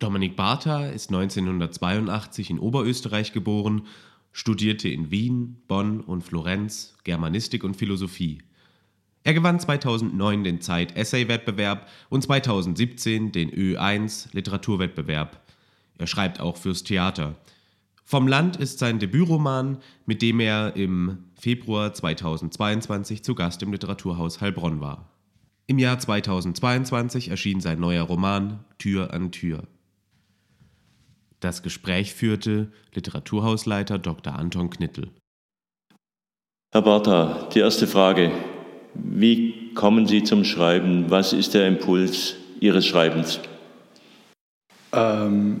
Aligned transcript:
Dominik 0.00 0.34
Bartha 0.34 0.86
ist 0.86 1.10
1982 1.10 2.48
in 2.48 2.58
Oberösterreich 2.58 3.32
geboren, 3.32 3.82
studierte 4.32 4.88
in 4.88 5.10
Wien, 5.10 5.58
Bonn 5.68 6.00
und 6.00 6.24
Florenz 6.24 6.94
Germanistik 7.04 7.62
und 7.64 7.76
Philosophie. 7.76 8.38
Er 9.24 9.34
gewann 9.34 9.60
2009 9.60 10.42
den 10.42 10.62
Zeit-Essay-Wettbewerb 10.62 11.86
und 12.08 12.22
2017 12.22 13.30
den 13.32 13.50
Ö1 13.50 14.28
Literaturwettbewerb. 14.32 15.42
Er 15.98 16.06
schreibt 16.06 16.40
auch 16.40 16.56
fürs 16.56 16.82
Theater. 16.82 17.36
Vom 18.02 18.26
Land 18.26 18.56
ist 18.56 18.78
sein 18.78 19.00
Debütroman, 19.00 19.78
mit 20.06 20.22
dem 20.22 20.40
er 20.40 20.76
im 20.76 21.26
Februar 21.34 21.92
2022 21.92 23.22
zu 23.22 23.34
Gast 23.34 23.62
im 23.62 23.70
Literaturhaus 23.70 24.40
Heilbronn 24.40 24.80
war. 24.80 25.10
Im 25.66 25.78
Jahr 25.78 25.98
2022 25.98 27.28
erschien 27.28 27.60
sein 27.60 27.78
neuer 27.78 28.04
Roman 28.04 28.64
Tür 28.78 29.12
an 29.12 29.30
Tür. 29.30 29.68
Das 31.40 31.62
Gespräch 31.62 32.14
führte 32.14 32.70
Literaturhausleiter 32.94 33.98
Dr. 33.98 34.38
Anton 34.38 34.68
Knittel. 34.68 35.08
Herr 36.72 36.82
Bartha, 36.82 37.48
die 37.54 37.60
erste 37.60 37.86
Frage. 37.86 38.30
Wie 38.94 39.72
kommen 39.74 40.06
Sie 40.06 40.22
zum 40.22 40.44
Schreiben? 40.44 41.06
Was 41.08 41.32
ist 41.32 41.54
der 41.54 41.66
Impuls 41.66 42.36
Ihres 42.60 42.86
Schreibens? 42.86 43.40
Ähm, 44.92 45.60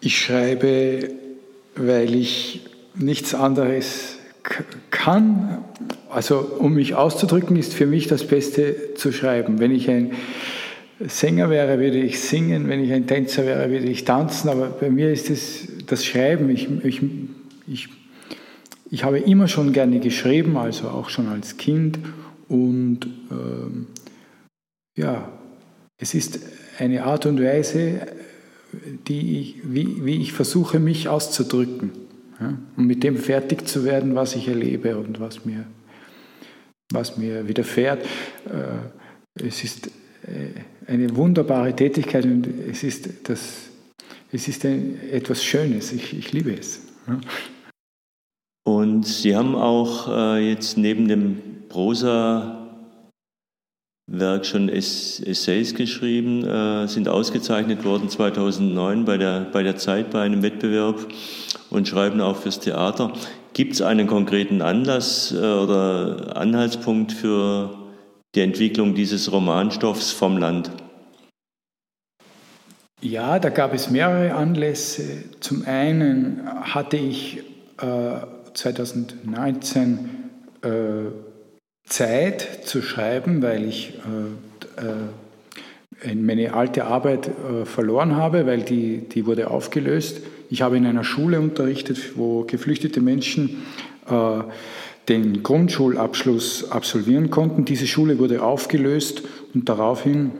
ich 0.00 0.18
schreibe, 0.18 1.10
weil 1.76 2.14
ich 2.14 2.62
nichts 2.94 3.34
anderes 3.34 4.16
kann. 4.90 5.64
Also 6.10 6.38
um 6.38 6.74
mich 6.74 6.94
auszudrücken, 6.94 7.56
ist 7.56 7.74
für 7.74 7.86
mich 7.86 8.06
das 8.06 8.26
Beste 8.26 8.94
zu 8.94 9.12
schreiben. 9.12 9.58
Wenn 9.58 9.72
ich 9.72 9.90
ein 9.90 10.12
Sänger 11.08 11.50
wäre, 11.50 11.78
würde 11.78 11.98
ich 11.98 12.20
singen, 12.20 12.68
wenn 12.68 12.82
ich 12.82 12.92
ein 12.92 13.06
Tänzer 13.06 13.44
wäre, 13.44 13.70
würde 13.70 13.86
ich 13.86 14.04
tanzen, 14.04 14.48
aber 14.48 14.68
bei 14.68 14.90
mir 14.90 15.12
ist 15.12 15.30
es 15.30 15.68
das 15.86 16.04
Schreiben. 16.04 16.50
Ich, 16.50 16.68
ich, 16.84 17.02
ich, 17.66 17.88
ich 18.90 19.04
habe 19.04 19.18
immer 19.18 19.48
schon 19.48 19.72
gerne 19.72 20.00
geschrieben, 20.00 20.56
also 20.56 20.88
auch 20.88 21.08
schon 21.08 21.28
als 21.28 21.56
Kind 21.56 21.98
und 22.48 23.06
ähm, 23.30 23.86
ja, 24.96 25.32
es 25.98 26.14
ist 26.14 26.40
eine 26.78 27.04
Art 27.04 27.26
und 27.26 27.40
Weise, 27.40 28.06
die 29.06 29.40
ich, 29.40 29.56
wie, 29.64 30.04
wie 30.04 30.20
ich 30.20 30.32
versuche, 30.32 30.78
mich 30.78 31.08
auszudrücken 31.08 31.92
ja, 32.40 32.58
und 32.76 32.86
mit 32.86 33.02
dem 33.02 33.16
fertig 33.16 33.66
zu 33.66 33.84
werden, 33.84 34.14
was 34.14 34.34
ich 34.34 34.48
erlebe 34.48 34.96
und 34.98 35.20
was 35.20 35.44
mir, 35.44 35.64
was 36.92 37.16
mir 37.16 37.48
widerfährt. 37.48 38.04
Äh, 38.46 39.46
es 39.46 39.64
ist 39.64 39.90
eine 40.86 41.16
wunderbare 41.16 41.74
Tätigkeit 41.74 42.24
und 42.24 42.46
es 42.70 42.82
ist, 42.82 43.28
das, 43.28 43.70
es 44.30 44.48
ist 44.48 44.64
ein, 44.64 44.98
etwas 45.10 45.44
Schönes. 45.44 45.92
Ich, 45.92 46.16
ich 46.16 46.32
liebe 46.32 46.52
es. 46.54 46.80
Und 48.64 49.06
Sie 49.06 49.34
haben 49.34 49.54
auch 49.54 50.08
äh, 50.08 50.50
jetzt 50.50 50.78
neben 50.78 51.08
dem 51.08 51.38
Prosa 51.68 52.62
Werk 54.06 54.44
schon 54.44 54.68
Essays 54.68 55.74
geschrieben, 55.74 56.44
äh, 56.44 56.86
sind 56.86 57.08
ausgezeichnet 57.08 57.84
worden 57.84 58.08
2009 58.08 59.04
bei 59.04 59.16
der, 59.16 59.46
bei 59.52 59.62
der 59.62 59.76
Zeit 59.76 60.10
bei 60.10 60.22
einem 60.22 60.42
Wettbewerb 60.42 61.06
und 61.70 61.88
schreiben 61.88 62.20
auch 62.20 62.36
fürs 62.36 62.60
Theater. 62.60 63.12
Gibt 63.54 63.74
es 63.74 63.82
einen 63.82 64.06
konkreten 64.06 64.60
Anlass 64.60 65.32
äh, 65.32 65.36
oder 65.38 66.36
Anhaltspunkt 66.36 67.12
für 67.12 67.81
die 68.34 68.40
Entwicklung 68.40 68.94
dieses 68.94 69.30
Romanstoffs 69.30 70.10
vom 70.10 70.36
Land? 70.38 70.70
Ja, 73.00 73.38
da 73.38 73.48
gab 73.48 73.74
es 73.74 73.90
mehrere 73.90 74.34
Anlässe. 74.34 75.24
Zum 75.40 75.66
einen 75.66 76.42
hatte 76.62 76.96
ich 76.96 77.42
äh, 77.80 78.26
2019 78.54 80.10
äh, 80.62 80.68
Zeit 81.84 82.60
zu 82.64 82.80
schreiben, 82.80 83.42
weil 83.42 83.64
ich 83.64 83.94
äh, 84.78 84.84
äh 84.84 84.94
meine 86.14 86.54
alte 86.54 86.84
Arbeit 86.84 87.28
äh, 87.28 87.64
verloren 87.64 88.16
habe, 88.16 88.44
weil 88.46 88.62
die, 88.62 89.08
die 89.08 89.24
wurde 89.24 89.50
aufgelöst. 89.50 90.20
Ich 90.50 90.60
habe 90.62 90.76
in 90.76 90.84
einer 90.84 91.04
Schule 91.04 91.40
unterrichtet, 91.40 92.16
wo 92.16 92.42
geflüchtete 92.42 93.00
Menschen 93.00 93.62
äh, 94.08 94.40
den 95.08 95.42
Grundschulabschluss 95.42 96.70
absolvieren 96.70 97.30
konnten. 97.30 97.64
Diese 97.64 97.86
Schule 97.86 98.18
wurde 98.18 98.42
aufgelöst 98.42 99.22
und 99.54 99.68
daraufhin 99.68 100.32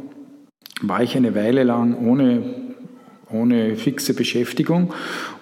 war 0.81 1.03
ich 1.03 1.17
eine 1.17 1.34
Weile 1.34 1.65
lang 1.65 2.06
ohne, 2.06 2.43
ohne 3.31 3.77
fixe 3.77 4.15
Beschäftigung. 4.15 4.93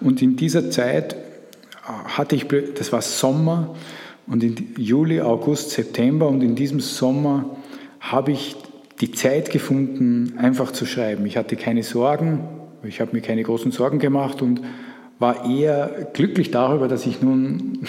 Und 0.00 0.22
in 0.22 0.36
dieser 0.36 0.70
Zeit 0.70 1.16
hatte 1.84 2.36
ich, 2.36 2.46
das 2.74 2.92
war 2.92 3.02
Sommer, 3.02 3.74
und 4.30 4.44
in 4.44 4.74
Juli, 4.76 5.20
August, 5.20 5.70
September 5.70 6.28
und 6.28 6.40
in 6.42 6.54
diesem 6.54 6.78
Sommer 6.78 7.56
habe 7.98 8.30
ich 8.30 8.54
die 9.00 9.10
Zeit 9.10 9.50
gefunden, 9.50 10.34
einfach 10.38 10.70
zu 10.70 10.86
schreiben. 10.86 11.26
Ich 11.26 11.36
hatte 11.36 11.56
keine 11.56 11.82
Sorgen, 11.82 12.44
ich 12.84 13.00
habe 13.00 13.12
mir 13.12 13.22
keine 13.22 13.42
großen 13.42 13.72
Sorgen 13.72 13.98
gemacht 13.98 14.40
und 14.40 14.60
war 15.18 15.50
eher 15.50 16.08
glücklich 16.12 16.52
darüber, 16.52 16.86
dass 16.86 17.06
ich 17.06 17.22
nun 17.22 17.80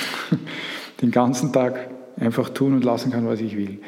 den 1.01 1.11
ganzen 1.11 1.51
Tag 1.51 1.89
einfach 2.19 2.49
tun 2.49 2.73
und 2.73 2.83
lassen 2.83 3.11
kann, 3.11 3.27
was 3.27 3.41
ich 3.41 3.57
will. 3.57 3.79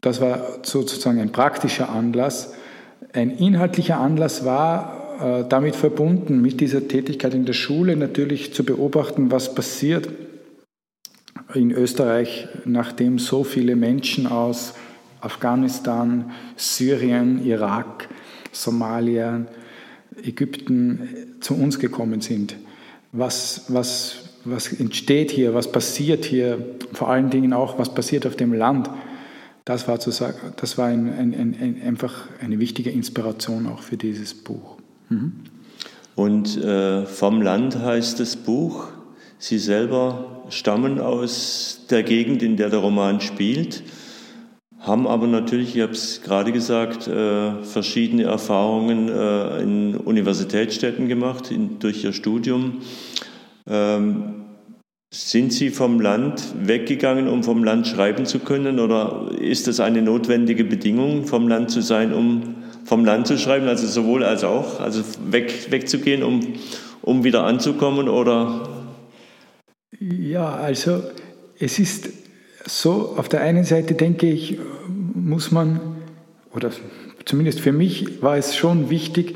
Das 0.00 0.20
war 0.20 0.58
sozusagen 0.62 1.20
ein 1.20 1.32
praktischer 1.32 1.90
Anlass. 1.90 2.54
Ein 3.12 3.30
inhaltlicher 3.30 3.98
Anlass 3.98 4.44
war 4.44 5.00
äh, 5.20 5.44
damit 5.48 5.76
verbunden, 5.76 6.40
mit 6.40 6.60
dieser 6.60 6.88
Tätigkeit 6.88 7.34
in 7.34 7.44
der 7.44 7.52
Schule 7.52 7.96
natürlich 7.96 8.54
zu 8.54 8.64
beobachten, 8.64 9.30
was 9.30 9.54
passiert 9.54 10.08
in 11.54 11.70
Österreich, 11.70 12.48
nachdem 12.64 13.18
so 13.18 13.44
viele 13.44 13.76
Menschen 13.76 14.26
aus 14.26 14.74
Afghanistan, 15.20 16.30
Syrien, 16.56 17.44
Irak, 17.44 18.08
Somalia, 18.52 19.46
Ägypten 20.22 21.36
zu 21.40 21.54
uns 21.54 21.78
gekommen 21.78 22.20
sind. 22.20 22.56
Was, 23.12 23.64
was 23.68 24.29
was 24.44 24.72
entsteht 24.72 25.30
hier, 25.30 25.54
was 25.54 25.70
passiert 25.70 26.24
hier, 26.24 26.58
vor 26.92 27.08
allen 27.10 27.30
Dingen 27.30 27.52
auch, 27.52 27.78
was 27.78 27.94
passiert 27.94 28.26
auf 28.26 28.36
dem 28.36 28.52
Land, 28.52 28.90
das 29.64 29.86
war, 29.86 30.00
zu 30.00 30.10
sagen, 30.10 30.36
das 30.56 30.78
war 30.78 30.86
ein, 30.86 31.12
ein, 31.12 31.34
ein, 31.34 31.82
einfach 31.84 32.28
eine 32.40 32.58
wichtige 32.58 32.90
Inspiration 32.90 33.66
auch 33.66 33.82
für 33.82 33.96
dieses 33.96 34.34
Buch. 34.34 34.76
Mhm. 35.08 35.32
Und 36.16 36.56
äh, 36.56 37.06
vom 37.06 37.40
Land 37.42 37.78
heißt 37.78 38.20
das 38.20 38.36
Buch, 38.36 38.88
Sie 39.38 39.58
selber 39.58 40.42
stammen 40.50 41.00
aus 41.00 41.86
der 41.88 42.02
Gegend, 42.02 42.42
in 42.42 42.58
der 42.58 42.68
der 42.68 42.80
Roman 42.80 43.22
spielt, 43.22 43.82
haben 44.80 45.06
aber 45.06 45.26
natürlich, 45.26 45.76
ich 45.76 45.82
habe 45.82 45.92
es 45.92 46.20
gerade 46.22 46.52
gesagt, 46.52 47.06
äh, 47.06 47.62
verschiedene 47.62 48.24
Erfahrungen 48.24 49.08
äh, 49.08 49.62
in 49.62 49.96
Universitätsstädten 49.96 51.08
gemacht 51.08 51.50
in, 51.50 51.78
durch 51.78 52.04
ihr 52.04 52.12
Studium 52.12 52.82
ähm, 53.66 54.40
sind 55.12 55.52
Sie 55.52 55.70
vom 55.70 56.00
Land 56.00 56.54
weggegangen, 56.62 57.26
um 57.26 57.42
vom 57.42 57.64
Land 57.64 57.88
schreiben 57.88 58.26
zu 58.26 58.38
können? 58.38 58.78
Oder 58.78 59.30
ist 59.40 59.66
das 59.66 59.80
eine 59.80 60.02
notwendige 60.02 60.64
Bedingung, 60.64 61.26
vom 61.26 61.48
Land 61.48 61.70
zu 61.72 61.80
sein, 61.80 62.12
um 62.12 62.54
vom 62.84 63.04
Land 63.04 63.26
zu 63.26 63.36
schreiben? 63.36 63.66
Also 63.66 63.88
sowohl 63.88 64.22
als 64.22 64.44
auch, 64.44 64.80
also 64.80 65.02
weg, 65.30 65.66
wegzugehen, 65.70 66.22
um, 66.22 66.54
um 67.02 67.24
wieder 67.24 67.42
anzukommen? 67.42 68.08
Oder? 68.08 68.68
Ja, 69.98 70.54
also 70.54 71.02
es 71.58 71.80
ist 71.80 72.10
so, 72.64 73.14
auf 73.16 73.28
der 73.28 73.40
einen 73.40 73.64
Seite 73.64 73.94
denke 73.94 74.30
ich, 74.30 74.58
muss 74.88 75.50
man, 75.50 75.80
oder 76.54 76.70
zumindest 77.24 77.58
für 77.58 77.72
mich 77.72 78.22
war 78.22 78.36
es 78.36 78.54
schon 78.54 78.90
wichtig, 78.90 79.34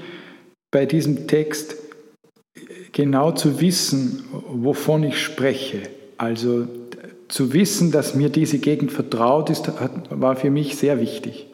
bei 0.70 0.86
diesem 0.86 1.26
Text 1.26 1.76
genau 2.92 3.32
zu 3.32 3.60
wissen, 3.60 4.24
wovon 4.48 5.02
ich 5.04 5.20
spreche. 5.20 5.82
Also 6.16 6.68
zu 7.28 7.52
wissen, 7.52 7.90
dass 7.90 8.14
mir 8.14 8.28
diese 8.28 8.58
Gegend 8.58 8.92
vertraut 8.92 9.50
ist, 9.50 9.72
war 10.10 10.36
für 10.36 10.50
mich 10.50 10.76
sehr 10.76 11.00
wichtig. 11.00 11.46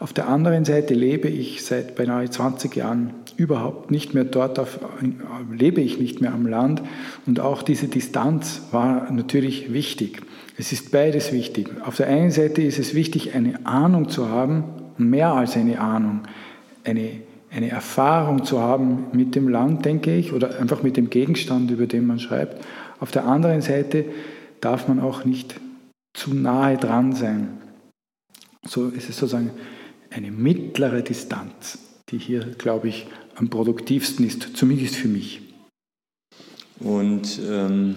Auf 0.00 0.12
der 0.12 0.28
anderen 0.28 0.64
Seite 0.64 0.94
lebe 0.94 1.28
ich 1.28 1.64
seit 1.64 1.94
beinahe 1.94 2.28
20 2.28 2.74
Jahren 2.76 3.14
überhaupt 3.36 3.90
nicht 3.90 4.14
mehr 4.14 4.24
dort, 4.24 4.58
auf, 4.58 4.78
lebe 5.50 5.80
ich 5.80 5.98
nicht 5.98 6.20
mehr 6.20 6.32
am 6.32 6.46
Land 6.46 6.82
und 7.26 7.40
auch 7.40 7.62
diese 7.62 7.88
Distanz 7.88 8.62
war 8.70 9.10
natürlich 9.10 9.72
wichtig. 9.72 10.20
Es 10.56 10.72
ist 10.72 10.92
beides 10.92 11.32
wichtig. 11.32 11.70
Auf 11.84 11.96
der 11.96 12.08
einen 12.08 12.30
Seite 12.30 12.62
ist 12.62 12.78
es 12.78 12.94
wichtig, 12.94 13.34
eine 13.34 13.66
Ahnung 13.66 14.08
zu 14.08 14.28
haben, 14.28 14.64
mehr 14.98 15.32
als 15.32 15.56
eine 15.56 15.80
Ahnung, 15.80 16.20
eine, 16.84 17.10
eine 17.54 17.70
Erfahrung 17.70 18.44
zu 18.44 18.60
haben 18.60 19.06
mit 19.12 19.34
dem 19.34 19.48
Land, 19.48 19.84
denke 19.84 20.14
ich, 20.14 20.32
oder 20.32 20.58
einfach 20.58 20.82
mit 20.82 20.96
dem 20.96 21.08
Gegenstand, 21.08 21.70
über 21.70 21.86
den 21.86 22.06
man 22.06 22.18
schreibt. 22.18 22.64
Auf 22.98 23.12
der 23.12 23.26
anderen 23.26 23.62
Seite 23.62 24.06
darf 24.60 24.88
man 24.88 25.00
auch 25.00 25.24
nicht 25.24 25.60
zu 26.14 26.34
nahe 26.34 26.76
dran 26.76 27.12
sein. 27.14 27.58
So 28.66 28.88
ist 28.88 29.08
es 29.08 29.18
sozusagen 29.18 29.50
eine 30.10 30.30
mittlere 30.30 31.02
Distanz, 31.02 31.78
die 32.08 32.18
hier, 32.18 32.40
glaube 32.58 32.88
ich, 32.88 33.06
am 33.36 33.50
produktivsten 33.50 34.26
ist, 34.26 34.56
zumindest 34.56 34.96
für 34.96 35.08
mich. 35.08 35.42
Und 36.80 37.40
ähm, 37.48 37.96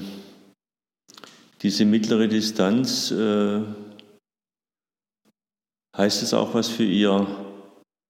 diese 1.61 1.85
mittlere 1.85 2.27
Distanz, 2.27 3.11
äh, 3.11 3.61
heißt 5.95 6.21
es 6.21 6.33
auch 6.33 6.53
was 6.53 6.67
für 6.67 6.83
ihr, 6.83 7.25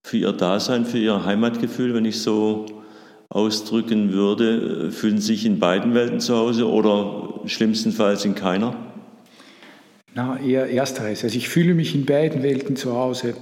für 0.07 0.15
ihr 0.15 0.31
Dasein, 0.31 0.85
für 0.85 0.99
ihr 0.99 1.25
Heimatgefühl, 1.25 1.93
wenn 1.93 2.05
ich 2.05 2.21
so 2.21 2.65
ausdrücken 3.27 4.13
würde? 4.13 4.89
Fühlen 4.89 5.19
Sie 5.19 5.35
sich 5.35 5.45
in 5.45 5.59
beiden 5.59 5.93
Welten 5.93 6.21
zu 6.21 6.33
Hause 6.37 6.65
oder 6.69 7.41
schlimmstenfalls 7.45 8.23
in 8.23 8.33
keiner? 8.33 8.73
Na, 10.15 10.39
eher 10.39 10.71
ersteres. 10.71 11.25
Also 11.25 11.35
ich 11.35 11.49
fühle 11.49 11.73
mich 11.73 11.93
in 11.93 12.05
beiden 12.05 12.41
Welten 12.41 12.77
zu 12.77 12.95
Hause. 12.95 13.35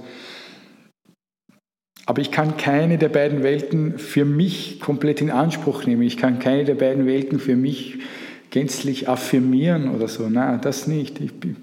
Aber 2.04 2.20
ich 2.20 2.32
kann 2.32 2.56
keine 2.56 2.98
der 2.98 3.10
beiden 3.10 3.44
Welten 3.44 3.96
für 3.98 4.24
mich 4.24 4.80
komplett 4.80 5.20
in 5.20 5.30
Anspruch 5.30 5.86
nehmen. 5.86 6.02
Ich 6.02 6.16
kann 6.16 6.40
keine 6.40 6.64
der 6.64 6.74
beiden 6.74 7.06
Welten 7.06 7.38
für 7.38 7.54
mich 7.54 7.98
gänzlich 8.50 9.08
affirmieren 9.08 9.94
oder 9.94 10.08
so. 10.08 10.28
Nein, 10.28 10.60
das 10.62 10.88
nicht. 10.88 11.20
Ich, 11.20 11.30
ich, 11.30 11.56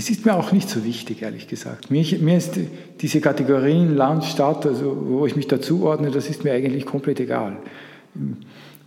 es 0.00 0.08
ist 0.08 0.24
mir 0.24 0.34
auch 0.34 0.50
nicht 0.50 0.70
so 0.70 0.82
wichtig, 0.82 1.20
ehrlich 1.20 1.46
gesagt. 1.46 1.90
Mir, 1.90 2.02
mir 2.20 2.38
ist 2.38 2.58
diese 3.02 3.20
Kategorien 3.20 3.96
Land, 3.96 4.24
Stadt, 4.24 4.64
also 4.64 4.96
wo 4.98 5.26
ich 5.26 5.36
mich 5.36 5.46
dazuordne, 5.46 6.10
das 6.10 6.30
ist 6.30 6.42
mir 6.42 6.54
eigentlich 6.54 6.86
komplett 6.86 7.20
egal. 7.20 7.58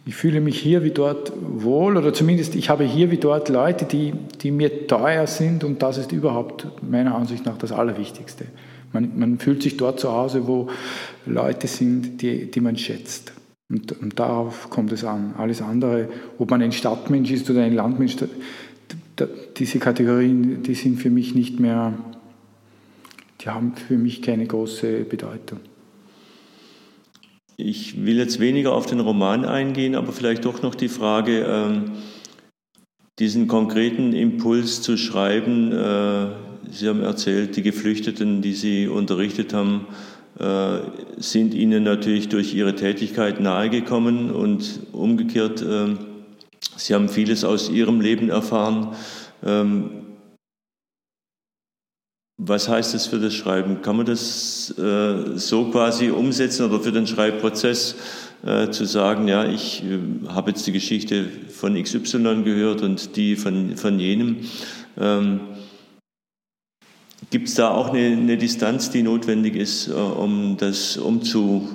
Ich 0.08 0.16
fühle 0.16 0.42
mich 0.42 0.60
hier 0.60 0.84
wie 0.84 0.90
dort 0.90 1.32
wohl 1.40 1.98
oder 1.98 2.14
zumindest 2.14 2.56
ich 2.56 2.72
habe 2.72 2.84
hier 2.84 3.12
wie 3.12 3.18
dort 3.18 3.50
Leute, 3.50 3.86
die, 3.86 4.16
die 4.42 4.50
mir 4.50 4.88
teuer 4.88 5.28
sind 5.28 5.64
und 5.64 5.84
das 5.84 6.00
ist 6.00 6.12
überhaupt 6.12 6.66
meiner 6.82 7.14
Ansicht 7.14 7.46
nach 7.46 7.60
das 7.60 7.72
Allerwichtigste. 7.72 8.46
Man, 8.92 9.12
man 9.16 9.38
fühlt 9.38 9.62
sich 9.62 9.78
dort 9.78 10.00
zu 10.00 10.12
Hause, 10.12 10.48
wo 10.48 10.70
Leute 11.28 11.68
sind, 11.68 12.24
die, 12.24 12.50
die 12.50 12.60
man 12.60 12.76
schätzt. 12.76 13.34
Und, 13.70 13.92
und, 14.02 14.20
darauf 14.20 14.70
kommt 14.72 14.92
es 14.92 15.04
an. 15.04 15.36
Alles 15.38 15.62
andere, 15.62 16.08
ob 16.38 16.52
man 16.52 16.62
ein 16.62 16.72
Stadtmensch 16.72 17.32
ist 17.32 17.50
oder 17.50 17.62
ein 17.62 17.74
Landmensch, 17.74 18.16
da, 19.16 19.28
diese 19.58 19.80
Kategorien, 19.80 20.64
die 20.64 20.76
sind 20.76 20.98
für 20.98 21.10
mich 21.10 21.36
nicht 21.36 21.60
mehr, 21.60 21.94
die 23.42 23.50
haben 23.50 23.76
für 23.76 23.98
mich 23.98 24.22
keine 24.22 24.46
große 24.46 25.06
Bedeutung. 25.06 25.60
Ich 27.56 28.06
will 28.06 28.18
jetzt 28.18 28.40
weniger 28.40 28.74
auf 28.74 28.88
den 28.88 29.00
Roman 29.00 29.46
eingehen, 29.46 29.96
aber 29.96 30.12
vielleicht 30.12 30.46
doch 30.46 30.64
noch 30.64 30.74
die 30.74 30.88
Frage, 30.88 31.46
ähm, 31.48 31.92
diesen 33.20 33.48
konkreten 33.48 34.14
Impuls 34.14 34.82
zu 34.82 34.98
schreiben, 34.98 35.72
äh, 35.72 36.28
Sie 36.72 36.88
haben 36.88 37.02
erzählt, 37.02 37.56
die 37.56 37.62
Geflüchteten, 37.62 38.42
die 38.42 38.54
Sie 38.54 38.88
unterrichtet 38.88 39.54
haben, 39.54 39.86
äh, 40.40 40.80
sind 41.18 41.54
Ihnen 41.54 41.84
natürlich 41.84 42.30
durch 42.30 42.56
Ihre 42.56 42.74
Tätigkeit 42.74 43.40
nahegekommen 43.40 44.32
und 44.32 44.80
umgekehrt, 44.92 45.62
äh, 45.62 45.96
Sie 46.78 46.94
haben 46.94 47.10
vieles 47.10 47.44
aus 47.44 47.70
Ihrem 47.70 48.02
Leben 48.02 48.30
erfahren. 48.30 48.96
Ähm, 49.44 49.92
was 52.38 52.68
heißt 52.68 52.94
das 52.94 53.08
für 53.08 53.20
das 53.20 53.34
Schreiben? 53.34 53.82
Kann 53.82 53.98
man 53.98 54.06
das 54.06 54.74
äh, 54.78 55.38
so 55.38 55.72
quasi 55.72 56.10
umsetzen 56.10 56.66
oder 56.66 56.80
für 56.82 56.92
den 56.92 57.08
Schreibprozess 57.08 57.96
zu 58.72 58.84
sagen, 58.84 59.30
ja, 59.30 59.46
ich 59.46 59.84
habe 60.28 60.50
jetzt 60.52 60.68
die 60.68 60.74
Geschichte 60.74 61.30
von 61.48 61.82
XY 61.82 62.44
gehört 62.44 62.82
und 62.82 63.16
die 63.16 63.38
von, 63.38 63.78
von 63.78 63.98
jenem? 64.02 64.40
Ähm, 64.98 65.40
Gibt 67.30 67.48
es 67.48 67.56
da 67.56 67.70
auch 67.70 67.90
eine, 67.90 68.16
eine, 68.16 68.38
Distanz, 68.38 68.90
die 68.90 69.02
notwendig 69.02 69.56
ist, 69.56 69.88
äh, 69.88 69.94
um 69.94 70.58
das 70.58 70.98
umzu, 70.98 71.68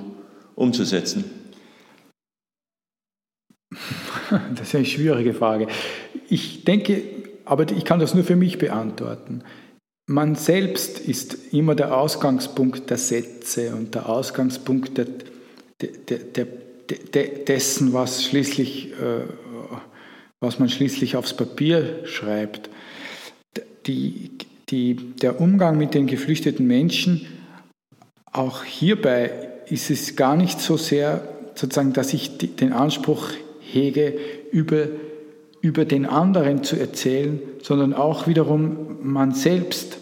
umzusetzen? 0.55 1.25
Das 4.55 4.67
ist 4.67 4.75
eine 4.75 4.85
schwierige 4.85 5.33
Frage. 5.33 5.67
Ich 6.29 6.63
denke, 6.63 7.01
aber 7.45 7.69
ich 7.71 7.85
kann 7.85 7.99
das 7.99 8.13
nur 8.13 8.23
für 8.23 8.35
mich 8.35 8.57
beantworten. 8.57 9.43
Man 10.07 10.35
selbst 10.35 10.99
ist 10.99 11.53
immer 11.53 11.75
der 11.75 11.95
Ausgangspunkt 11.95 12.89
der 12.89 12.97
Sätze 12.97 13.75
und 13.75 13.93
der 13.93 14.09
Ausgangspunkt 14.09 14.97
der, 14.97 15.05
der, 15.79 16.45
der, 16.89 17.27
dessen, 17.45 17.93
was, 17.93 18.23
schließlich, 18.23 18.93
äh, 18.93 19.25
was 20.39 20.57
man 20.57 20.69
schließlich 20.69 21.15
aufs 21.15 21.35
Papier 21.35 21.99
schreibt. 22.05 22.69
Die, 23.85 24.31
die, 24.69 24.95
der 24.95 25.39
Umgang 25.39 25.77
mit 25.77 25.93
den 25.93 26.07
geflüchteten 26.07 26.65
Menschen, 26.65 27.27
auch 28.31 28.63
hierbei 28.63 29.31
ist 29.67 29.89
es 29.91 30.15
gar 30.15 30.35
nicht 30.35 30.59
so 30.59 30.77
sehr 30.77 31.27
sozusagen, 31.55 31.93
dass 31.93 32.13
ich 32.13 32.37
den 32.37 32.73
Anspruch 32.73 33.29
hege, 33.73 34.13
über, 34.51 34.87
über 35.61 35.85
den 35.85 36.05
anderen 36.05 36.63
zu 36.63 36.79
erzählen, 36.79 37.39
sondern 37.61 37.93
auch 37.93 38.27
wiederum 38.27 38.97
man 39.01 39.33
selbst, 39.33 39.97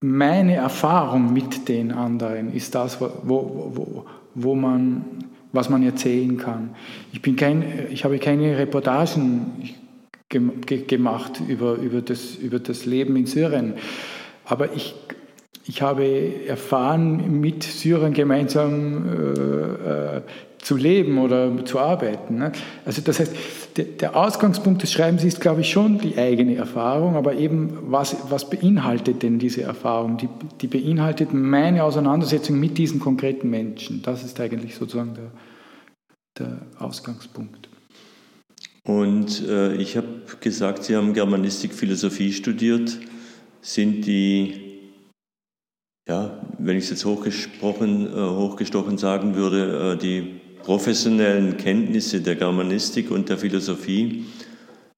meine 0.00 0.54
Erfahrung 0.54 1.32
mit 1.32 1.68
den 1.68 1.92
anderen 1.92 2.54
ist 2.54 2.74
das, 2.74 3.00
wo, 3.00 3.10
wo, 3.22 4.06
wo 4.34 4.54
man, 4.54 5.04
was 5.52 5.68
man 5.68 5.82
erzählen 5.82 6.38
kann. 6.38 6.70
Ich, 7.12 7.20
bin 7.20 7.36
kein, 7.36 7.62
ich 7.90 8.04
habe 8.04 8.18
keine 8.18 8.56
Reportagen 8.56 9.74
gemacht 10.30 11.42
über, 11.46 11.74
über, 11.74 12.00
das, 12.00 12.36
über 12.36 12.60
das 12.60 12.86
Leben 12.86 13.16
in 13.16 13.26
Syrien. 13.26 13.74
Aber 14.44 14.72
ich, 14.74 14.94
ich 15.66 15.82
habe 15.82 16.46
erfahren, 16.46 17.40
mit 17.40 17.62
Syrern 17.62 18.12
gemeinsam 18.14 19.06
äh, 19.06 20.16
äh, 20.16 20.22
zu 20.62 20.76
leben 20.76 21.18
oder 21.18 21.64
zu 21.64 21.78
arbeiten. 21.78 22.36
Ne? 22.36 22.52
Also 22.84 23.02
das 23.02 23.20
heißt, 23.20 23.32
der, 23.76 24.16
Ausgangspunkt 24.16 24.82
des 24.82 24.92
Schreibens 24.92 25.24
ist, 25.24 25.40
glaube 25.40 25.62
ich, 25.62 25.70
schon 25.70 25.98
die 25.98 26.18
eigene 26.18 26.56
Erfahrung, 26.56 27.16
aber 27.16 27.34
eben, 27.34 27.78
was, 27.82 28.16
was 28.28 28.50
beinhaltet 28.50 29.22
denn 29.22 29.38
diese 29.38 29.62
Erfahrung? 29.62 30.18
Die, 30.18 30.28
die 30.60 30.66
beinhaltet 30.66 31.32
meine 31.32 31.84
Auseinandersetzung 31.84 32.58
mit 32.58 32.76
diesen 32.78 33.00
konkreten 33.00 33.48
Menschen. 33.48 34.02
Das 34.02 34.24
ist 34.24 34.38
eigentlich 34.40 34.74
sozusagen 34.74 35.14
der, 35.14 35.30
der 36.38 36.58
Ausgangspunkt. 36.78 37.68
Und 38.84 39.46
äh, 39.46 39.74
ich 39.76 39.96
habe 39.96 40.08
gesagt, 40.40 40.84
Sie 40.84 40.96
haben 40.96 41.14
Germanistik, 41.14 41.74
Philosophie 41.74 42.32
studiert. 42.32 42.98
Sind 43.62 44.06
die, 44.06 44.80
ja, 46.08 46.40
wenn 46.58 46.76
ich 46.76 46.84
es 46.84 46.90
jetzt 46.90 47.04
hochgesprochen, 47.04 48.06
äh, 48.06 48.10
hochgestochen 48.10 48.98
sagen 48.98 49.34
würde, 49.36 49.92
äh, 49.92 49.98
die 49.98 50.40
professionellen 50.62 51.56
Kenntnisse 51.56 52.20
der 52.20 52.36
Germanistik 52.36 53.10
und 53.10 53.28
der 53.28 53.38
Philosophie 53.38 54.24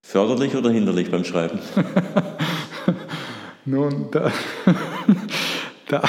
förderlich 0.02 0.56
oder 0.56 0.70
hinderlich 0.70 1.10
beim 1.10 1.24
Schreiben? 1.24 1.58
Nun, 3.64 4.08
da, 4.10 4.32
da, 5.88 6.02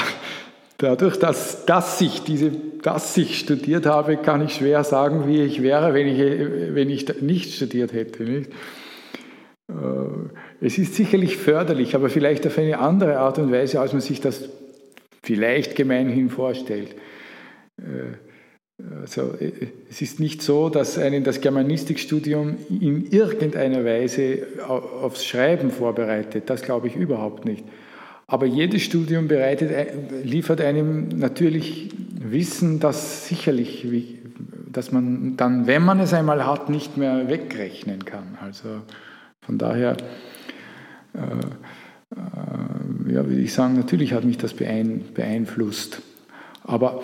dadurch, 0.78 1.18
dass, 1.18 1.64
dass 1.66 2.00
ich 2.00 2.22
diese 2.22 2.50
das 2.84 3.16
ich 3.16 3.38
studiert 3.38 3.86
habe, 3.86 4.18
kann 4.18 4.44
ich 4.44 4.56
schwer 4.56 4.84
sagen, 4.84 5.26
wie 5.26 5.40
ich 5.40 5.62
wäre, 5.62 5.94
wenn 5.94 6.06
ich, 6.06 6.18
wenn 6.18 6.90
ich 6.90 7.22
nicht 7.22 7.54
studiert 7.54 7.94
hätte. 7.94 8.24
Nicht? 8.24 8.50
Äh, 9.68 9.72
es 10.60 10.76
ist 10.76 10.94
sicherlich 10.94 11.38
förderlich, 11.38 11.94
aber 11.94 12.10
vielleicht 12.10 12.46
auf 12.46 12.58
eine 12.58 12.78
andere 12.78 13.18
Art 13.18 13.38
und 13.38 13.50
Weise, 13.50 13.80
als 13.80 13.92
man 13.92 14.02
sich 14.02 14.20
das 14.20 14.50
vielleicht 15.22 15.76
gemeinhin 15.76 16.28
vorstellt. 16.28 16.94
Also, 19.00 19.34
äh, 19.38 19.52
es 19.88 20.02
ist 20.02 20.20
nicht 20.20 20.42
so, 20.42 20.68
dass 20.68 20.98
einen 20.98 21.24
das 21.24 21.40
Germanistikstudium 21.40 22.56
in 22.68 23.10
irgendeiner 23.10 23.84
Weise 23.84 24.46
aufs 24.66 25.24
Schreiben 25.24 25.70
vorbereitet. 25.70 26.44
Das 26.50 26.62
glaube 26.62 26.88
ich 26.88 26.96
überhaupt 26.96 27.44
nicht. 27.44 27.64
Aber 28.26 28.46
jedes 28.46 28.82
Studium 28.82 29.28
bereitet, 29.28 29.70
liefert 30.24 30.60
einem 30.60 31.08
natürlich 31.08 31.90
Wissen, 32.18 32.80
das 32.80 33.28
sicherlich, 33.28 33.86
dass 34.72 34.92
man 34.92 35.36
dann, 35.36 35.66
wenn 35.66 35.84
man 35.84 36.00
es 36.00 36.14
einmal 36.14 36.46
hat, 36.46 36.70
nicht 36.70 36.96
mehr 36.96 37.28
wegrechnen 37.28 38.04
kann. 38.04 38.38
Also 38.40 38.80
von 39.40 39.58
daher, 39.58 39.96
äh, 41.12 41.18
äh, 42.16 43.12
ja, 43.12 43.26
würde 43.26 43.40
ich 43.40 43.52
sagen, 43.52 43.74
natürlich 43.74 44.14
hat 44.14 44.24
mich 44.24 44.38
das 44.38 44.54
beeinflusst. 44.54 46.00
Aber, 46.62 47.02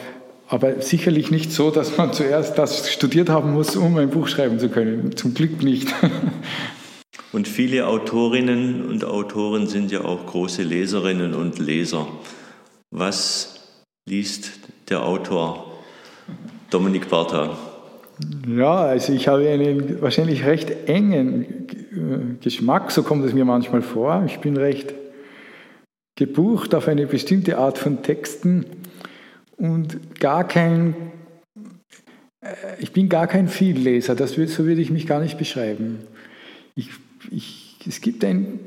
aber 0.51 0.83
sicherlich 0.83 1.31
nicht 1.31 1.53
so, 1.53 1.71
dass 1.71 1.97
man 1.97 2.13
zuerst 2.13 2.59
das 2.59 2.91
studiert 2.91 3.29
haben 3.29 3.53
muss, 3.53 3.77
um 3.77 3.97
ein 3.99 4.11
Buch 4.11 4.27
schreiben 4.27 4.59
zu 4.59 4.69
können. 4.69 5.17
Zum 5.17 5.33
Glück 5.33 5.63
nicht. 5.63 5.95
Und 7.33 7.47
viele 7.47 7.87
Autorinnen 7.87 8.85
und 8.89 9.05
Autoren 9.05 9.69
sind 9.69 9.93
ja 9.93 10.01
auch 10.01 10.27
große 10.27 10.65
Leserinnen 10.65 11.33
und 11.33 11.61
Leser. 11.61 12.09
Was 12.91 13.69
liest 14.09 14.51
der 14.89 15.05
Autor 15.05 15.79
Dominik 16.71 17.09
Bartha? 17.09 17.57
Ja, 18.49 18.79
also 18.79 19.13
ich 19.13 19.29
habe 19.29 19.49
einen 19.49 20.03
wahrscheinlich 20.03 20.45
recht 20.45 20.89
engen 20.89 21.69
Geschmack, 22.43 22.91
so 22.91 23.05
kommt 23.05 23.25
es 23.25 23.33
mir 23.33 23.45
manchmal 23.45 23.83
vor. 23.83 24.25
Ich 24.27 24.41
bin 24.41 24.57
recht 24.57 24.93
gebucht 26.17 26.75
auf 26.75 26.89
eine 26.89 27.07
bestimmte 27.07 27.59
Art 27.59 27.79
von 27.79 28.03
Texten 28.03 28.67
und 29.61 30.19
gar 30.19 30.49
kein, 30.49 30.95
äh, 32.41 32.55
ich 32.79 32.93
bin 32.93 33.09
gar 33.09 33.27
kein 33.27 33.47
Vielleser, 33.47 34.15
das, 34.15 34.33
so 34.33 34.65
würde 34.65 34.81
ich 34.81 34.91
mich 34.91 35.07
gar 35.07 35.21
nicht 35.21 35.39
beschreiben. 35.39 35.99
Ich, 36.75 36.91
ich, 37.31 37.77
es 37.87 38.01
gibt 38.01 38.25
ein, 38.25 38.59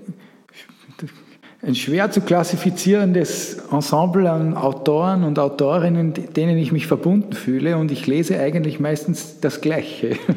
ein 1.63 1.75
schwer 1.75 2.11
zu 2.11 2.21
klassifizierendes 2.21 3.57
Ensemble 3.71 4.29
an 4.29 4.55
Autoren 4.55 5.23
und 5.23 5.39
Autorinnen, 5.39 6.13
denen 6.35 6.57
ich 6.57 6.71
mich 6.71 6.85
verbunden 6.85 7.33
fühle 7.33 7.77
und 7.77 7.91
ich 7.91 8.05
lese 8.05 8.39
eigentlich 8.39 8.79
meistens 8.79 9.39
das 9.41 9.61
Gleiche. 9.61 10.17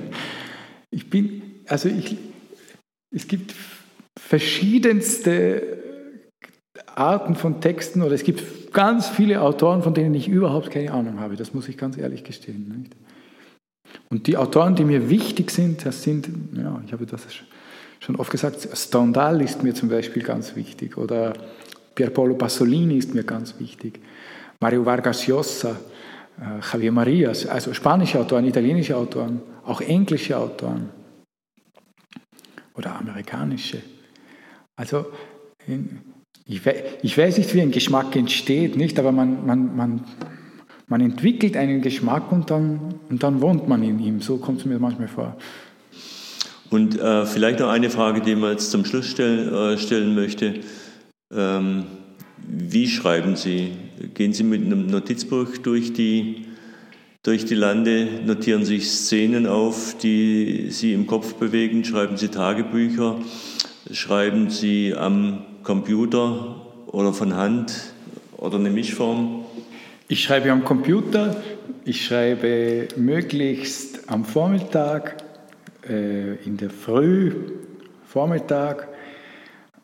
Ich 0.89 1.11
bin, 1.11 1.43
also 1.67 1.91
ich, 1.91 2.17
es 3.11 3.29
gibt 3.29 3.55
verschiedenste 4.19 5.86
Arten 6.95 7.35
von 7.35 7.61
Texten 7.61 8.03
oder 8.03 8.15
es 8.15 8.25
gibt 8.25 8.73
ganz 8.73 9.09
viele 9.09 9.41
Autoren, 9.43 9.83
von 9.83 9.95
denen 9.95 10.15
ich 10.15 10.29
überhaupt 10.29 10.71
keine 10.71 10.93
Ahnung 10.93 11.21
habe. 11.21 11.37
Das 11.37 11.55
muss 11.55 11.69
ich 11.69 11.77
ganz 11.77 11.97
ehrlich 11.97 12.25
gestehen. 12.25 12.69
Nicht? 12.79 12.97
Und 14.11 14.27
die 14.27 14.37
Autoren, 14.37 14.75
die 14.75 14.85
mir 14.85 15.09
wichtig 15.09 15.51
sind, 15.51 15.85
das 15.85 16.03
sind, 16.03 16.29
ja, 16.55 16.81
ich 16.85 16.93
habe 16.93 17.07
das 17.07 17.27
schon 18.01 18.17
oft 18.17 18.31
gesagt, 18.31 18.69
Stendhal 18.73 19.41
ist 19.43 19.63
mir 19.63 19.75
zum 19.75 19.89
Beispiel 19.89 20.23
ganz 20.23 20.55
wichtig 20.55 20.97
oder 20.97 21.33
Pierpaolo 21.95 22.35
Pasolini 22.35 22.99
ist 22.99 23.15
mir 23.15 23.25
ganz 23.25 23.59
wichtig, 23.59 24.01
Mario 24.61 24.85
Vargas 24.85 25.27
Llosa, 25.27 25.77
äh, 26.39 26.61
Javier 26.73 26.93
Marias, 26.93 27.47
also 27.47 27.73
spanische 27.73 28.21
Autoren, 28.21 28.45
italienische 28.45 28.97
Autoren, 28.97 29.41
auch 29.65 29.81
englische 29.81 30.37
Autoren 30.37 30.91
oder 32.75 32.97
amerikanische. 32.97 33.83
Also 34.77 35.07
ich, 36.47 36.61
ich 37.03 37.19
weiß 37.19 37.39
nicht, 37.39 37.55
wie 37.55 37.61
ein 37.61 37.73
Geschmack 37.73 38.15
entsteht, 38.15 38.77
nicht, 38.77 38.99
aber 38.99 39.11
man, 39.11 39.45
man, 39.47 39.77
man, 39.77 40.05
man 40.87 41.01
entwickelt 41.01 41.57
einen 41.57 41.83
Geschmack 41.83 42.31
und 42.31 42.51
dann, 42.51 42.95
und 43.11 43.23
dann 43.23 43.41
wohnt 43.41 43.69
man 43.69 43.83
in 43.83 43.99
ihm. 43.99 44.21
So 44.21 44.37
kommt 44.37 44.61
es 44.61 44.65
mir 44.65 44.79
manchmal 44.79 45.09
vor. 45.09 45.37
Und 46.71 46.99
äh, 46.99 47.27
vielleicht 47.27 47.61
noch 47.61 47.69
eine 47.69 47.91
Frage, 47.91 48.21
die 48.21 48.37
man 48.37 48.53
jetzt 48.53 48.71
zum 48.71 48.85
Schluss 48.85 49.07
stellen, 49.07 49.53
äh, 49.53 49.79
stellen 49.79 50.15
möchte. 50.15 50.61
Ähm, 51.35 51.85
wie 52.39 52.87
schreiben 52.89 53.35
Sie? 53.35 53.73
Gehen 54.15 54.33
Sie 54.33 54.45
mit 54.45 54.65
einem 54.65 54.87
Notizbuch 54.87 55.57
durch 55.59 55.93
die, 55.95 56.47
durch 57.25 57.45
die 57.45 57.55
Lande, 57.55 58.09
notieren 58.25 58.65
sich 58.65 58.89
Szenen 58.89 59.47
auf, 59.47 59.97
die 59.99 60.69
Sie 60.71 60.93
im 60.93 61.09
Kopf 61.09 61.35
bewegen, 61.35 61.85
schreiben 61.85 62.17
Sie 62.17 62.29
Tagebücher, 62.29 63.19
schreiben 63.91 64.51
Sie 64.51 64.95
am 64.95 65.45
Computer 65.67 66.65
oder 66.87 67.13
von 67.13 67.35
Hand 67.35 67.93
oder 68.37 68.57
eine 68.57 68.71
Mischform? 68.71 69.45
Ich 70.07 70.23
schreibe 70.23 70.53
am 70.53 70.63
Computer, 70.63 71.43
ich 71.85 72.07
schreibe 72.07 72.87
möglichst 72.95 74.09
am 74.09 74.25
Vormittag 74.25 75.17
äh, 75.89 76.37
in 76.45 76.57
der 76.57 76.71
Früh, 76.71 77.33
Vormittag. 78.05 78.87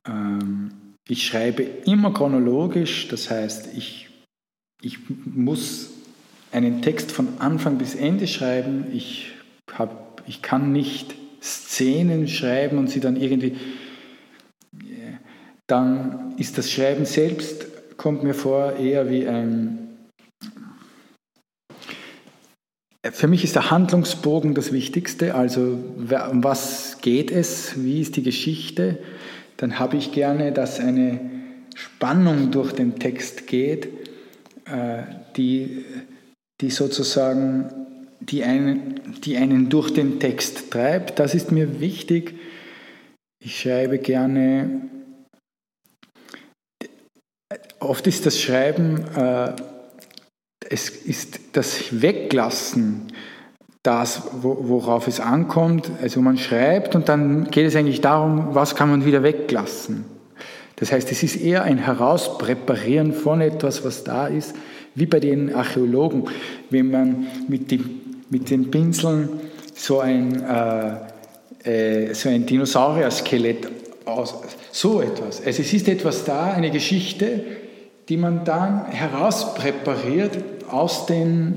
Ähm, 0.07 0.71
ich 1.09 1.27
schreibe 1.27 1.65
immer 1.85 2.15
chronologisch, 2.15 3.09
das 3.09 3.29
heißt, 3.29 3.71
ich, 3.77 4.09
ich 4.83 4.99
muss 5.25 5.91
einen 6.53 6.81
Text 6.81 7.11
von 7.11 7.27
Anfang 7.41 7.79
bis 7.79 7.97
Ende 7.97 8.29
schreiben. 8.29 8.85
Ich, 8.93 9.33
hab, 9.77 10.23
ich 10.29 10.43
kann 10.43 10.71
nicht 10.71 11.17
Szenen 11.43 12.29
schreiben 12.29 12.79
und 12.79 12.89
sie 12.89 13.01
dann 13.01 13.17
irgendwie. 13.17 13.57
Dann 15.66 16.35
ist 16.38 16.59
das 16.59 16.71
Schreiben 16.71 17.04
selbst, 17.04 17.97
kommt 17.97 18.23
mir 18.23 18.35
vor, 18.35 18.76
eher 18.76 19.09
wie 19.09 19.26
ein 19.26 19.83
Für 23.11 23.26
mich 23.26 23.42
ist 23.42 23.57
der 23.57 23.73
Handlungsbogen 23.73 24.54
das 24.54 24.73
Wichtigste, 24.73 25.35
also 25.35 25.61
um 26.31 26.45
was 26.45 26.99
geht 27.00 27.33
es, 27.33 27.83
wie 27.83 28.00
ist 28.00 28.14
die 28.14 28.23
Geschichte. 28.23 28.99
Dann 29.57 29.81
habe 29.81 29.97
ich 29.97 30.12
gerne, 30.12 30.52
dass 30.52 30.78
eine 30.78 31.19
Spannung 31.75 32.52
durch 32.52 32.73
den 32.73 33.00
Text 33.00 33.49
geht, 33.49 33.88
äh, 34.66 35.02
die, 35.37 35.85
die 36.61 36.71
sozusagen 36.71 37.73
die 38.21 38.45
einen, 38.45 39.00
die 39.25 39.37
einen 39.37 39.69
durch 39.69 39.92
den 39.92 40.21
Text 40.21 40.71
treibt. 40.71 41.19
Das 41.19 41.35
ist 41.35 41.50
mir 41.50 41.81
wichtig. 41.81 42.35
Ich 43.45 43.61
schreibe 43.61 43.99
gerne, 43.99 44.83
oft 47.85 48.07
ist 48.07 48.27
das 48.27 48.41
Schreiben 48.41 49.05
äh, 49.17 49.53
es 50.69 50.89
ist 50.89 51.41
das 51.53 52.01
Weglassen 52.01 53.12
das, 53.83 54.23
worauf 54.43 55.09
es 55.09 55.19
ankommt. 55.19 55.91
Also 56.01 56.21
man 56.21 56.39
schreibt 56.39 56.95
und 56.95 57.09
dann 57.09 57.51
geht 57.51 57.67
es 57.67 57.77
eigentlich 57.77 58.01
darum, 58.01 58.55
was 58.55 58.77
kann 58.77 58.91
man 58.91 59.05
wieder 59.05 59.23
weglassen. 59.23 60.05
Das 60.77 60.93
heißt, 60.93 61.11
es 61.11 61.23
ist 61.23 61.37
eher 61.37 61.65
ein 61.65 61.79
Herauspräparieren 61.79 63.12
von 63.12 63.41
etwas, 63.41 63.85
was 63.85 64.05
da 64.05 64.27
ist, 64.27 64.55
wie 64.95 65.07
bei 65.07 65.21
den 65.21 65.55
Archäologen, 65.55 66.25
wenn 66.71 66.91
man 66.91 67.27
mit, 67.49 67.71
dem, 67.71 68.01
mit 68.31 68.51
den 68.51 68.71
Pinseln 68.71 69.29
so 69.75 70.01
ein, 70.01 70.43
äh, 71.65 72.09
äh, 72.09 72.15
so 72.15 72.29
ein 72.29 72.47
Dinosaurier-Skelett 72.47 73.69
aus, 74.05 74.35
so 74.71 75.01
etwas. 75.01 75.45
Also 75.45 75.62
es 75.62 75.73
ist 75.73 75.89
etwas 75.89 76.25
da, 76.25 76.53
eine 76.53 76.71
Geschichte, 76.71 77.45
die 78.09 78.17
man 78.17 78.45
dann 78.45 78.87
herauspräpariert 78.87 80.39
aus 80.69 81.07
den, 81.07 81.55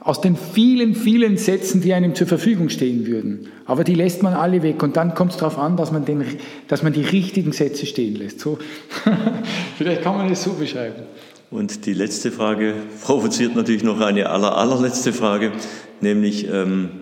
aus 0.00 0.20
den 0.20 0.36
vielen, 0.36 0.94
vielen 0.94 1.36
Sätzen, 1.36 1.80
die 1.80 1.92
einem 1.92 2.14
zur 2.14 2.26
Verfügung 2.26 2.68
stehen 2.68 3.06
würden. 3.06 3.48
Aber 3.64 3.84
die 3.84 3.94
lässt 3.94 4.22
man 4.22 4.34
alle 4.34 4.62
weg 4.62 4.82
und 4.82 4.96
dann 4.96 5.14
kommt 5.14 5.32
es 5.32 5.36
darauf 5.36 5.58
an, 5.58 5.76
dass 5.76 5.92
man, 5.92 6.04
den, 6.04 6.24
dass 6.68 6.82
man 6.82 6.92
die 6.92 7.04
richtigen 7.04 7.52
Sätze 7.52 7.86
stehen 7.86 8.16
lässt. 8.16 8.40
So, 8.40 8.58
vielleicht 9.78 10.02
kann 10.02 10.16
man 10.16 10.30
es 10.30 10.42
so 10.42 10.54
beschreiben. 10.54 11.02
Und 11.50 11.84
die 11.84 11.92
letzte 11.92 12.32
Frage 12.32 12.74
provoziert 13.02 13.54
natürlich 13.54 13.84
noch 13.84 14.00
eine 14.00 14.30
aller, 14.30 14.56
allerletzte 14.56 15.12
Frage, 15.12 15.52
nämlich 16.00 16.48
ähm, 16.48 17.01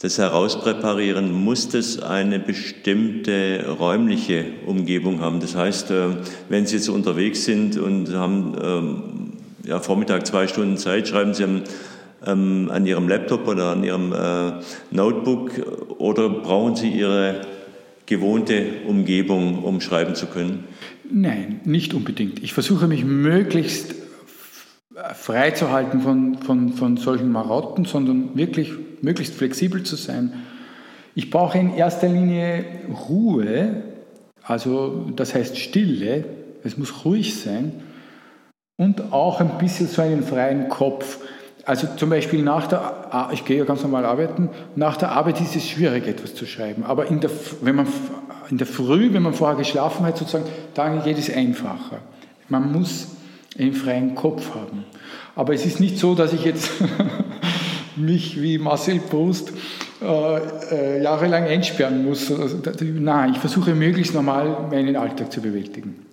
das 0.00 0.16
Herauspräparieren, 0.16 1.30
muss 1.30 1.68
das 1.68 2.02
eine 2.02 2.38
bestimmte 2.38 3.66
räumliche 3.78 4.46
Umgebung 4.66 5.20
haben? 5.20 5.40
Das 5.40 5.54
heißt, 5.54 5.90
äh, 5.90 6.08
wenn 6.48 6.66
Sie 6.66 6.76
jetzt 6.76 6.88
unterwegs 6.88 7.44
sind 7.44 7.78
und 7.78 8.12
haben 8.14 8.56
ähm, 8.62 9.02
ja, 9.66 9.78
Vormittag 9.78 10.26
zwei 10.26 10.48
Stunden 10.48 10.78
Zeit, 10.78 11.06
schreiben 11.06 11.34
Sie 11.34 11.44
am, 11.44 11.62
ähm, 12.26 12.70
an 12.72 12.86
Ihrem 12.86 13.08
Laptop 13.08 13.46
oder 13.46 13.72
an 13.72 13.84
Ihrem 13.84 14.12
äh, 14.12 14.52
Notebook 14.90 15.50
oder 15.98 16.30
brauchen 16.30 16.76
Sie 16.76 16.88
Ihre 16.88 17.42
gewohnte 18.06 18.64
Umgebung, 18.86 19.62
um 19.62 19.82
schreiben 19.82 20.14
zu 20.14 20.26
können? 20.26 20.64
Nein, 21.12 21.60
nicht 21.64 21.92
unbedingt. 21.92 22.42
Ich 22.42 22.54
versuche 22.54 22.88
mich 22.88 23.04
möglichst 23.04 23.94
freizuhalten 25.14 26.00
von, 26.00 26.38
von, 26.38 26.72
von 26.72 26.96
solchen 26.96 27.30
Marotten, 27.30 27.84
sondern 27.84 28.36
wirklich 28.36 28.72
möglichst 29.02 29.34
flexibel 29.34 29.82
zu 29.82 29.96
sein. 29.96 30.32
Ich 31.14 31.30
brauche 31.30 31.58
in 31.58 31.74
erster 31.74 32.08
Linie 32.08 32.64
Ruhe, 33.08 33.82
also 34.42 35.06
das 35.16 35.34
heißt 35.34 35.58
Stille, 35.58 36.24
es 36.62 36.76
muss 36.76 37.04
ruhig 37.04 37.40
sein 37.40 37.72
und 38.76 39.12
auch 39.12 39.40
ein 39.40 39.58
bisschen 39.58 39.88
so 39.88 40.02
einen 40.02 40.22
freien 40.22 40.68
Kopf. 40.68 41.18
Also 41.64 41.88
zum 41.96 42.10
Beispiel 42.10 42.42
nach 42.42 42.66
der, 42.66 43.28
ich 43.32 43.44
gehe 43.44 43.58
ja 43.58 43.64
ganz 43.64 43.82
normal 43.82 44.04
arbeiten, 44.04 44.48
nach 44.76 44.96
der 44.96 45.12
Arbeit 45.12 45.40
ist 45.40 45.56
es 45.56 45.68
schwierig, 45.68 46.06
etwas 46.06 46.34
zu 46.34 46.46
schreiben. 46.46 46.84
Aber 46.84 47.06
in 47.06 47.20
der, 47.20 47.30
wenn 47.60 47.76
man, 47.76 47.86
in 48.50 48.58
der 48.58 48.66
Früh, 48.66 49.12
wenn 49.12 49.22
man 49.22 49.34
vorher 49.34 49.56
geschlafen 49.56 50.06
hat, 50.06 50.16
sozusagen, 50.16 50.46
dann 50.74 51.02
geht 51.02 51.18
es 51.18 51.32
einfacher. 51.32 51.98
Man 52.48 52.72
muss 52.72 53.08
einen 53.58 53.74
freien 53.74 54.14
Kopf 54.14 54.54
haben. 54.54 54.84
Aber 55.34 55.54
es 55.54 55.66
ist 55.66 55.80
nicht 55.80 55.98
so, 55.98 56.14
dass 56.14 56.32
ich 56.32 56.44
jetzt 56.44 56.70
mich 57.96 58.40
wie 58.40 58.58
Marcel 58.58 59.00
Proust 59.00 59.52
äh, 60.02 60.96
äh, 60.96 61.02
jahrelang 61.02 61.44
einsperren 61.44 62.04
muss. 62.04 62.30
Also, 62.30 62.60
nein, 62.82 63.32
ich 63.32 63.38
versuche 63.38 63.74
möglichst 63.74 64.14
normal 64.14 64.68
meinen 64.70 64.96
Alltag 64.96 65.30
zu 65.32 65.40
bewältigen. 65.40 66.06